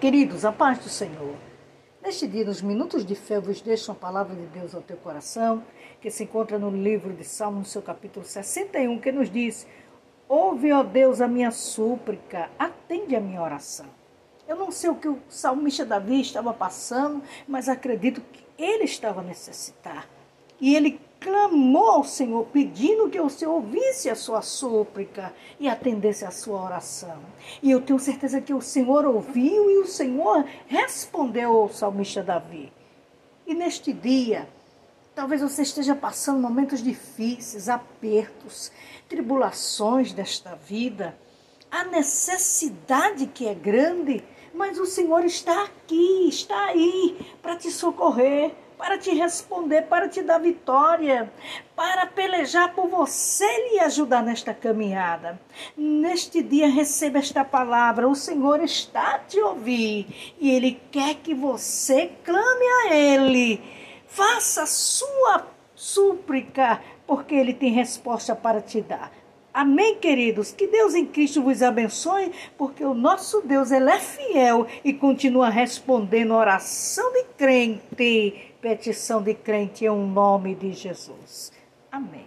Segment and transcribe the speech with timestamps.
[0.00, 1.36] Queridos, a paz do Senhor.
[2.02, 4.96] Neste dia, nos minutos de fé, eu vos deixo uma palavra de Deus ao teu
[4.96, 5.62] coração,
[6.00, 9.66] que se encontra no livro de Salmo, no seu capítulo 61, que nos diz:
[10.26, 13.84] Ouve, ó Deus, a minha súplica, atende a minha oração.
[14.48, 19.20] Eu não sei o que o salmista Davi estava passando, mas acredito que ele estava
[19.20, 20.08] necessitado.
[20.58, 26.24] E ele clamou ao Senhor, pedindo que o Senhor ouvisse a sua súplica e atendesse
[26.24, 27.18] a sua oração.
[27.62, 32.72] E eu tenho certeza que o Senhor ouviu e o Senhor respondeu ao salmista Davi.
[33.46, 34.48] E neste dia,
[35.14, 38.72] talvez você esteja passando momentos difíceis, apertos,
[39.06, 41.14] tribulações desta vida,
[41.70, 48.54] a necessidade que é grande, mas o Senhor está aqui, está aí para te socorrer
[48.80, 51.30] para te responder, para te dar vitória,
[51.76, 55.38] para pelejar por você e lhe ajudar nesta caminhada.
[55.76, 61.34] Neste dia, receba esta palavra: o Senhor está a te ouvir e Ele quer que
[61.34, 63.62] você clame a Ele.
[64.06, 69.12] Faça a sua súplica, porque Ele tem resposta para te dar.
[69.52, 70.52] Amém, queridos?
[70.52, 75.48] Que Deus em Cristo vos abençoe, porque o nosso Deus ele é fiel e continua
[75.48, 81.52] respondendo oração de crente, petição de crente em um nome de Jesus.
[81.90, 82.26] Amém.